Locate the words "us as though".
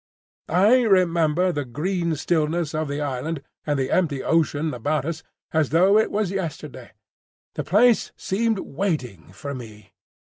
5.05-5.95